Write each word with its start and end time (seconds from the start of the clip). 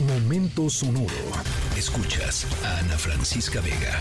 Momento 0.00 0.68
sonoro. 0.68 1.08
Escuchas 1.74 2.44
a 2.62 2.80
Ana 2.80 2.98
Francisca 2.98 3.62
Vega. 3.62 3.98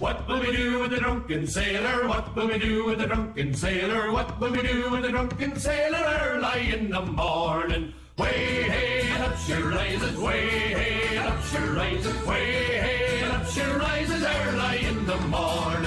What 0.00 0.26
will 0.26 0.40
we 0.40 0.56
do 0.56 0.80
with 0.80 0.90
the 0.92 0.96
drunken 0.96 1.46
sailor? 1.46 2.08
What 2.08 2.34
will 2.34 2.48
we 2.48 2.58
do 2.58 2.86
with 2.86 2.98
the 2.98 3.06
drunken 3.06 3.52
sailor? 3.52 4.10
What 4.10 4.40
will 4.40 4.52
we 4.52 4.62
do 4.62 4.90
with 4.90 5.02
the 5.02 5.10
drunken 5.10 5.60
sailor 5.60 6.02
early 6.22 6.72
in 6.72 6.88
the 6.88 7.02
morning? 7.02 7.92
Way 8.16 8.62
hey 8.72 9.22
up 9.22 9.36
she 9.36 9.52
rises, 9.52 10.16
way 10.16 10.48
hey 10.48 11.18
up 11.18 11.44
she 11.44 11.58
rises, 11.58 12.26
way 12.26 12.80
hey 12.80 13.22
up 13.24 13.46
she 13.46 13.60
rises 13.60 14.22
early 14.24 14.86
in 14.86 15.04
the 15.04 15.18
morning. 15.28 15.77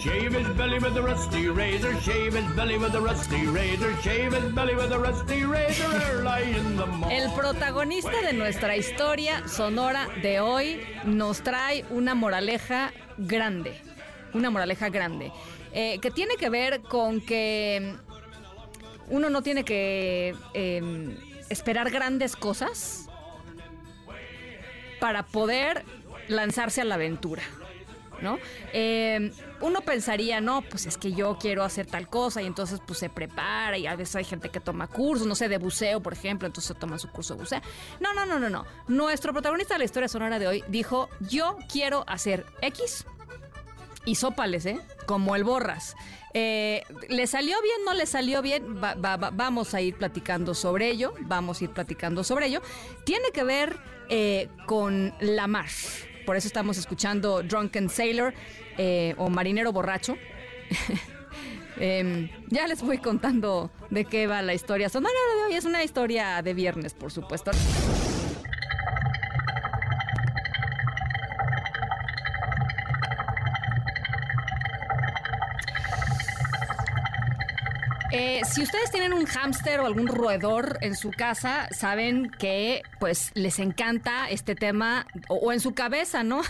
Shave 0.00 0.32
his 0.32 0.48
belly 0.56 0.78
with 0.78 0.96
a 0.96 1.02
rusty 1.02 1.48
razor, 1.48 1.94
shave 2.00 2.34
his 2.34 2.56
belly 2.56 2.78
with 2.78 2.94
a 2.94 3.00
rusty 3.00 3.46
razor, 3.46 3.94
shave 4.02 4.32
his 4.32 4.52
belly 4.54 4.74
with 4.74 4.90
a 4.92 4.98
rusty 4.98 5.44
razor 5.44 5.90
early 6.12 6.56
in 6.56 6.76
the 6.76 6.86
morning. 6.86 7.18
El 7.18 7.30
protagonista 7.32 8.22
de 8.22 8.32
nuestra 8.32 8.76
historia 8.76 9.46
sonora 9.46 10.08
de 10.22 10.40
hoy 10.40 10.80
nos 11.04 11.42
trae 11.42 11.84
una 11.90 12.14
moraleja 12.14 12.92
grande, 13.18 13.78
una 14.32 14.48
moraleja 14.48 14.88
grande, 14.88 15.32
eh, 15.72 15.98
que 16.00 16.10
tiene 16.10 16.36
que 16.36 16.48
ver 16.48 16.80
con 16.80 17.20
que 17.20 17.94
uno 19.08 19.28
no 19.28 19.42
tiene 19.42 19.64
que... 19.64 20.34
Eh, 20.54 21.16
esperar 21.50 21.90
grandes 21.90 22.36
cosas 22.36 23.08
para 25.00 25.24
poder 25.24 25.84
lanzarse 26.28 26.80
a 26.80 26.84
la 26.84 26.94
aventura. 26.94 27.42
¿No? 28.22 28.38
Eh, 28.72 29.32
uno 29.60 29.80
pensaría, 29.80 30.40
no, 30.40 30.62
pues 30.62 30.86
es 30.86 30.98
que 30.98 31.12
yo 31.12 31.38
quiero 31.38 31.64
hacer 31.64 31.86
tal 31.86 32.08
cosa 32.08 32.42
y 32.42 32.46
entonces 32.46 32.80
pues 32.86 32.98
se 32.98 33.08
prepara 33.08 33.78
y 33.78 33.86
a 33.86 33.96
veces 33.96 34.16
hay 34.16 34.24
gente 34.24 34.50
que 34.50 34.60
toma 34.60 34.86
cursos, 34.86 35.26
no 35.26 35.34
sé, 35.34 35.48
de 35.48 35.58
buceo, 35.58 36.00
por 36.02 36.12
ejemplo, 36.12 36.46
entonces 36.46 36.76
toma 36.78 36.98
su 36.98 37.08
curso 37.10 37.34
de 37.34 37.40
buceo. 37.40 37.60
No, 37.98 38.12
no, 38.12 38.26
no, 38.26 38.38
no, 38.38 38.50
no. 38.50 38.66
Nuestro 38.88 39.32
protagonista 39.32 39.74
de 39.74 39.78
la 39.78 39.84
historia 39.84 40.08
sonora 40.08 40.38
de 40.38 40.46
hoy 40.46 40.64
dijo, 40.68 41.08
yo 41.20 41.56
quiero 41.70 42.04
hacer 42.06 42.44
X 42.60 43.06
y 44.04 44.14
sópales, 44.14 44.66
¿eh? 44.66 44.80
Como 45.06 45.36
el 45.36 45.44
borras. 45.44 45.96
Eh, 46.32 46.84
¿Le 47.08 47.26
salió 47.26 47.60
bien? 47.60 47.76
¿No 47.84 47.94
le 47.94 48.06
salió 48.06 48.40
bien? 48.42 48.80
vamos 48.80 49.74
a 49.74 49.80
ir 49.80 49.96
platicando 49.96 50.54
sobre 50.54 50.90
ello. 50.90 51.14
Vamos 51.20 51.60
a 51.60 51.64
ir 51.64 51.70
platicando 51.70 52.24
sobre 52.24 52.46
ello. 52.46 52.62
Tiene 53.04 53.30
que 53.32 53.44
ver 53.44 53.76
eh, 54.08 54.48
con 54.66 55.14
la 55.20 55.46
mar. 55.46 55.66
Por 56.30 56.36
eso 56.36 56.46
estamos 56.46 56.78
escuchando 56.78 57.42
Drunken 57.42 57.88
Sailor 57.88 58.34
eh, 58.78 59.16
o 59.18 59.28
Marinero 59.28 59.72
Borracho. 59.72 60.16
Em, 61.76 62.28
ya 62.48 62.68
les 62.68 62.82
voy 62.82 62.98
contando 62.98 63.70
de 63.88 64.04
qué 64.04 64.28
va 64.28 64.40
la 64.40 64.54
historia. 64.54 64.88
Sonora 64.88 65.12
de 65.38 65.44
hoy 65.46 65.54
es 65.54 65.64
una 65.64 65.82
historia 65.82 66.40
de 66.40 66.54
viernes, 66.54 66.94
por 66.94 67.10
supuesto. 67.10 67.50
Eh, 78.22 78.42
si 78.44 78.62
ustedes 78.62 78.90
tienen 78.90 79.14
un 79.14 79.24
hámster 79.24 79.80
o 79.80 79.86
algún 79.86 80.06
roedor 80.06 80.76
en 80.82 80.94
su 80.94 81.10
casa, 81.10 81.70
saben 81.70 82.30
que 82.30 82.82
pues 82.98 83.30
les 83.32 83.58
encanta 83.58 84.28
este 84.28 84.54
tema, 84.54 85.06
o, 85.28 85.54
en 85.54 85.60
su 85.60 85.72
cabeza, 85.72 86.22
¿no? 86.22 86.42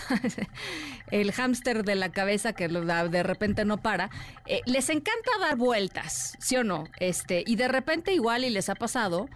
El 1.11 1.31
hámster 1.31 1.85
de 1.85 1.95
la 1.95 2.09
cabeza 2.09 2.51
que 2.51 2.67
de 2.67 3.23
repente 3.23 3.63
no 3.63 3.77
para, 3.77 4.09
eh, 4.47 4.59
les 4.65 4.89
encanta 4.89 5.31
dar 5.39 5.55
vueltas, 5.55 6.35
¿sí 6.39 6.57
o 6.57 6.65
no? 6.65 6.89
Este, 6.99 7.41
y 7.47 7.55
de 7.55 7.69
repente 7.69 8.13
igual 8.13 8.43
y 8.43 8.49
les 8.49 8.67
ha 8.67 8.75
pasado 8.75 9.29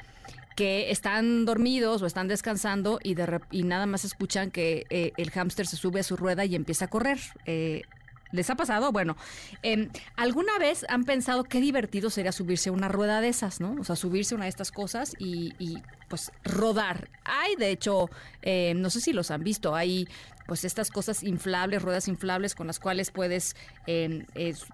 que 0.58 0.92
están 0.92 1.46
dormidos 1.46 2.02
o 2.02 2.06
están 2.06 2.28
descansando 2.28 3.00
y, 3.02 3.14
de, 3.14 3.40
y 3.50 3.64
nada 3.64 3.86
más 3.86 4.04
escuchan 4.04 4.52
que 4.52 4.86
eh, 4.90 5.14
el 5.16 5.32
hámster 5.32 5.68
se 5.68 5.78
sube 5.78 6.02
a 6.02 6.04
su 6.04 6.18
rueda 6.18 6.44
y 6.44 6.56
empieza 6.56 6.86
a 6.86 6.88
correr. 6.90 7.20
¿Les 8.36 8.50
ha 8.50 8.56
pasado? 8.56 8.92
Bueno, 8.92 9.16
em, 9.64 9.90
¿alguna 10.16 10.58
vez 10.60 10.86
han 10.90 11.06
pensado 11.06 11.44
qué 11.44 11.62
divertido 11.62 12.10
sería 12.10 12.32
subirse 12.32 12.70
a 12.70 12.74
una 12.74 12.90
rueda 12.90 13.22
de 13.22 13.30
esas, 13.30 13.62
¿no? 13.62 13.76
O 13.80 13.84
sea, 13.84 13.96
subirse 13.96 14.36
a 14.36 14.38
una 14.38 14.46
de 14.46 14.50
estas 14.50 14.72
cosas 14.72 15.16
y, 15.18 15.54
pues 16.10 16.32
rodar. 16.44 17.10
Hay, 17.24 17.56
de 17.56 17.72
hecho, 17.72 18.10
em, 18.42 18.80
no 18.80 18.90
sé 18.90 19.02
si 19.02 19.14
los 19.14 19.32
han 19.32 19.44
visto, 19.44 19.76
hay 19.76 20.08
pues 20.46 20.64
estas 20.64 20.92
cosas 20.92 21.24
inflables, 21.24 21.82
ruedas 21.82 22.08
inflables 22.08 22.54
con 22.54 22.68
las 22.68 22.80
cuales 22.80 23.10
puedes 23.10 23.56
em, 23.88 24.26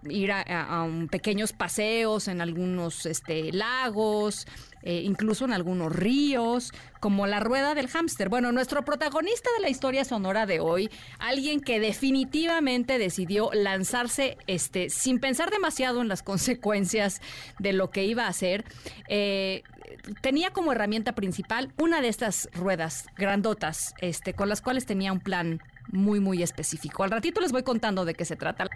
ir 0.09 0.31
a, 0.34 0.88
pequeños 1.09 1.53
paseos 1.53 2.28
en 2.28 2.41
algunos 2.41 3.06
este, 3.06 3.53
lagos, 3.53 4.47
eh, 4.84 5.02
incluso 5.06 5.46
en 5.46 5.53
algunos 5.53 5.96
ríos, 5.96 6.72
como 7.00 7.28
la 7.28 7.40
rueda 7.40 7.74
del 7.75 7.88
hámster. 7.88 8.30
Bueno, 8.30 8.52
nuestro 8.52 8.84
protagonista 8.84 9.50
de 9.58 9.64
la 9.64 9.69
historia 9.69 10.06
sonora 10.06 10.46
de 10.46 10.59
hoy, 10.59 10.90
alguien 11.19 11.62
que 11.62 11.80
definitivamente 11.80 12.97
decidió 12.97 13.50
lanzarse 13.53 14.38
este, 14.47 14.90
sin 14.90 15.19
pensar 15.19 15.50
demasiado 15.52 16.02
en 16.02 16.08
las 16.08 16.24
consecuencias 16.31 17.22
de 17.59 17.74
lo 17.74 17.90
que 17.92 18.06
iba 18.06 18.25
a 18.25 18.30
hacer, 18.30 18.66
eh, 19.08 19.64
tenía 20.22 20.52
como 20.52 20.72
herramienta 20.72 21.13
principal 21.13 21.72
una 21.78 22.02
de 22.02 22.08
estas 22.08 22.50
ruedas 22.53 23.06
grandotas, 23.18 23.94
este, 24.00 24.34
con 24.34 24.50
las 24.50 24.62
cuales 24.62 24.86
tenía 24.86 25.12
un 25.12 25.19
plan 25.19 25.62
muy, 25.92 26.19
muy 26.19 26.42
específico. 26.44 27.03
Al 27.03 27.12
ratito 27.12 27.42
les 27.42 27.52
voy 27.52 27.63
contando 27.63 28.06
de 28.06 28.13
qué 28.13 28.25
se 28.25 28.36
trata. 28.36 28.68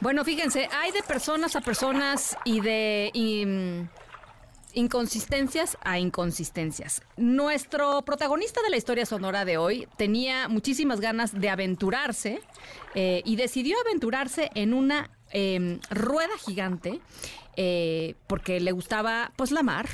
Bueno, 0.00 0.24
fíjense, 0.24 0.68
hay 0.72 0.92
de 0.92 1.02
personas 1.02 1.56
a 1.56 1.60
personas 1.60 2.36
y 2.44 2.60
de 2.60 3.10
mm, 3.46 4.78
inconsistencias 4.78 5.76
a 5.82 5.98
inconsistencias. 5.98 7.02
Nuestro 7.16 8.02
protagonista 8.02 8.62
de 8.62 8.70
la 8.70 8.76
historia 8.76 9.06
sonora 9.06 9.44
de 9.44 9.56
hoy 9.56 9.88
tenía 9.96 10.46
muchísimas 10.46 11.00
ganas 11.00 11.38
de 11.40 11.50
aventurarse 11.50 12.40
eh, 12.94 13.22
y 13.24 13.34
decidió 13.34 13.76
aventurarse 13.80 14.50
en 14.54 14.72
una 14.72 15.10
em, 15.30 15.80
rueda 15.90 16.38
gigante 16.46 17.00
eh, 17.56 18.14
porque 18.28 18.60
le 18.60 18.70
gustaba 18.70 19.32
pues 19.34 19.50
la 19.50 19.64
mar 19.64 19.88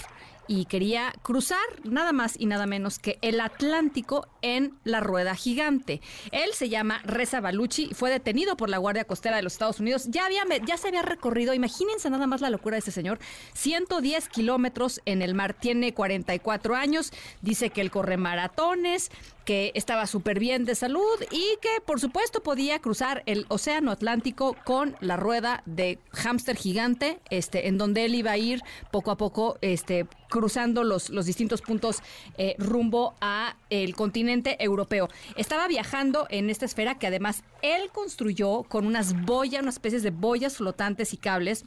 y 0.47 0.66
quería 0.66 1.12
cruzar 1.22 1.59
nada 1.84 2.12
más 2.12 2.37
y 2.38 2.47
nada 2.47 2.66
menos 2.66 2.99
que 2.99 3.19
el 3.22 3.41
Atlántico 3.41 4.28
en 4.43 4.75
la 4.84 5.00
rueda 5.00 5.34
gigante. 5.34 6.00
Él 6.32 6.50
se 6.53 6.69
llama 6.69 7.00
Reza 7.05 7.41
Baluchi 7.41 7.88
y 7.91 7.94
fue 7.94 8.10
detenido 8.10 8.56
por 8.56 8.69
la 8.69 8.78
Guardia 8.78 9.05
Costera 9.05 9.37
de 9.37 9.43
los 9.43 9.55
Estados 9.55 9.81
Unidos. 9.81 10.06
Ya, 10.09 10.27
había, 10.27 10.44
ya 10.66 10.77
se 10.77 10.88
había 10.88 11.03
recorrido, 11.03 11.55
imagínense 11.55 12.10
nada 12.10 12.27
más 12.27 12.41
la 12.41 12.50
locura 12.50 12.75
de 12.75 12.81
ese 12.81 12.91
señor, 12.93 13.19
110 13.55 14.28
kilómetros 14.28 15.00
en 15.05 15.22
el 15.22 15.34
mar. 15.34 15.55
Tiene 15.55 15.94
44 15.94 16.75
años, 16.75 17.12
dice 17.43 17.71
que 17.71 17.81
él 17.81 17.91
corre 17.91 18.16
maratones, 18.16 19.11
que 19.44 19.72
estaba 19.75 20.06
súper 20.06 20.38
bien 20.38 20.65
de 20.65 20.75
salud 20.75 21.03
y 21.31 21.44
que 21.61 21.81
por 21.84 22.00
supuesto 22.00 22.43
podía 22.43 22.78
cruzar 22.78 23.22
el 23.26 23.47
Océano 23.49 23.91
Atlántico 23.91 24.56
con 24.65 24.97
la 25.00 25.16
rueda 25.16 25.62
de 25.66 25.99
hámster 26.12 26.56
gigante, 26.56 27.21
este, 27.31 27.69
en 27.69 27.78
donde 27.78 28.05
él 28.06 28.15
iba 28.15 28.32
a 28.32 28.38
ir 28.38 28.62
poco 28.91 29.11
a 29.11 29.16
poco 29.16 29.59
este, 29.61 30.06
cruzando 30.34 30.83
los, 30.83 31.11
los 31.11 31.27
distintos 31.27 31.62
puntos 31.62 32.03
eh, 32.39 32.56
rumbo 32.59 33.15
a 33.21 33.55
el 33.71 33.95
continente 33.95 34.56
europeo. 34.59 35.09
Estaba 35.37 35.69
viajando 35.69 36.27
en 36.28 36.50
esta 36.50 36.65
esfera 36.65 36.99
que 36.99 37.06
además 37.06 37.45
él 37.62 37.89
construyó 37.93 38.65
con 38.65 38.84
unas 38.84 39.15
boyas, 39.27 39.62
unas 39.62 39.77
especies 39.77 40.03
de 40.03 40.11
boyas 40.11 40.56
flotantes 40.56 41.15
y 41.15 41.19
cables 41.19 41.67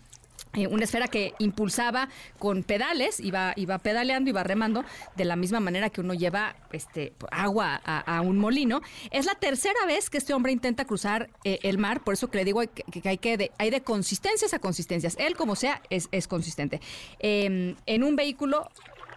eh, 0.53 0.67
una 0.67 0.83
esfera 0.83 1.07
que 1.07 1.33
impulsaba 1.39 2.09
con 2.39 2.63
pedales, 2.63 3.19
iba, 3.19 3.53
iba 3.55 3.77
pedaleando, 3.79 4.29
iba 4.29 4.43
remando, 4.43 4.83
de 5.15 5.25
la 5.25 5.35
misma 5.35 5.59
manera 5.59 5.89
que 5.89 6.01
uno 6.01 6.13
lleva 6.13 6.55
este, 6.71 7.13
agua 7.31 7.81
a, 7.83 8.21
un 8.21 8.37
molino. 8.37 8.81
Es 9.11 9.25
la 9.25 9.35
tercera 9.35 9.85
vez 9.85 10.09
que 10.09 10.17
este 10.17 10.33
hombre 10.33 10.51
intenta 10.51 10.85
cruzar 10.85 11.29
eh, 11.43 11.59
el 11.63 11.77
mar, 11.77 12.03
por 12.03 12.13
eso 12.13 12.29
que 12.29 12.39
le 12.39 12.45
digo 12.45 12.61
que, 12.61 13.09
hay, 13.09 13.17
que 13.17 13.37
de, 13.37 13.51
hay 13.57 13.69
de 13.69 13.81
consistencias 13.81 14.53
a 14.53 14.59
consistencias. 14.59 15.15
Él, 15.19 15.35
como 15.35 15.55
sea, 15.55 15.81
es, 15.89 16.27
consistente. 16.27 16.81
Em, 17.19 17.75
en 17.85 18.03
un 18.03 18.15
vehículo 18.15 18.69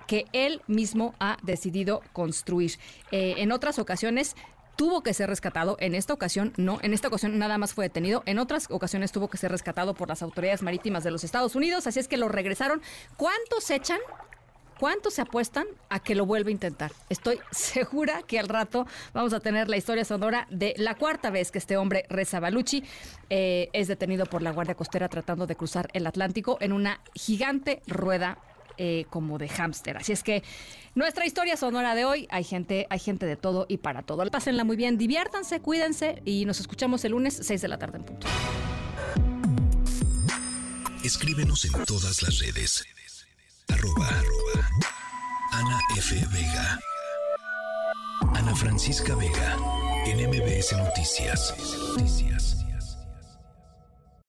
que 0.07 0.27
él 0.33 0.61
mismo 0.67 1.15
ha 1.21 1.37
decidido 1.43 2.03
construir. 2.13 2.73
Eh, 3.13 3.35
en 3.39 3.53
otras 3.53 3.79
ocasiones 3.79 4.35
tuvo 4.81 5.03
que 5.03 5.13
ser 5.13 5.29
rescatado. 5.29 5.77
En 5.79 5.95
esta 5.95 6.15
ocasión 6.15 6.55
no, 6.57 6.79
en 6.81 6.95
esta 6.95 7.09
ocasión 7.09 7.39
nada 7.39 7.59
más 7.59 7.75
fue 7.75 7.85
detenido. 7.85 8.23
En 8.25 8.39
otras 8.39 8.67
ocasiones 8.71 9.13
tuvo 9.13 9.29
que 9.29 9.37
ser 9.37 9.51
rescatado 9.51 9.93
por 9.93 10.09
las 10.09 10.23
autoridades 10.23 10.63
marítimas 10.63 11.05
de 11.05 11.11
los 11.11 11.23
Estados 11.23 11.55
Unidos. 11.55 11.87
Así 11.87 12.01
es 12.01 12.09
que 12.09 12.17
lo 12.17 12.29
regresaron. 12.29 12.81
¿Cuántos 13.19 13.71
echan? 13.71 13.99
¿Cuántos 14.79 15.13
se 15.13 15.21
apuestan 15.21 15.67
a 15.91 16.01
que 16.01 16.15
lo 16.15 16.25
vuelva 16.25 16.49
a 16.49 16.53
intentar? 16.53 16.93
Estoy 17.11 17.41
segura 17.51 18.23
que 18.23 18.39
al 18.39 18.49
rato 18.49 18.87
vamos 19.13 19.35
a 19.35 19.41
tener 19.41 19.69
la 19.69 19.77
historia 19.77 20.07
sonora 20.07 20.47
de 20.49 20.73
la 20.79 20.95
cuarta 20.95 21.29
vez 21.29 21.51
que 21.51 21.59
este 21.59 21.77
hombre, 21.77 22.07
Reza 22.09 22.41
Baluchi, 22.41 22.83
eh, 23.29 23.69
es 23.75 23.87
detenido 23.87 24.25
por 24.25 24.41
la 24.41 24.51
Guardia 24.51 24.77
Costera 24.77 25.11
tratando 25.11 25.47
de 25.47 25.57
cruzar 25.57 25.91
el 25.93 26.07
Atlántico 26.07 26.57
en 26.63 26.73
una 26.73 27.03
gigante 27.13 27.83
rueda 27.87 28.39
eh, 28.83 29.05
como 29.11 29.37
de 29.37 29.47
hámster. 29.47 29.99
Así 29.99 30.13
es 30.13 30.23
que 30.23 30.43
nuestra 30.95 31.27
historia 31.27 31.59
sonora 31.59 31.95
de 31.95 32.07
hoy, 32.07 32.27
hay 32.31 32.45
gente, 32.45 32.87
hay 32.89 32.99
gente 32.99 33.27
de 33.27 33.37
todo 33.37 33.67
y 33.69 33.77
para 33.77 34.01
todo. 34.01 34.25
Pásenla 34.31 34.65
muy 34.65 34.77
bien, 34.77 34.97
diviértanse, 34.97 35.61
cuídense 35.61 36.23
y 36.25 36.47
nos 36.47 36.61
escuchamos 36.61 37.05
el 37.05 37.13
lunes 37.13 37.39
6 37.43 37.61
de 37.61 37.69
la 37.69 37.79
tarde 37.79 37.99
en 37.99 38.05
punto. 38.05 38.27
Escríbenos 41.05 41.63
en 41.67 41.85
todas 41.85 42.23
las 42.23 42.39
redes. 42.39 42.83
Arroba, 43.69 44.09
Ana 45.53 45.79
F. 45.99 46.15
Vega. 46.33 46.81
Ana 48.35 48.57
Francisca 48.57 49.15
Vega. 49.15 49.59
En. 50.07 50.21
Noticias. 50.79 51.55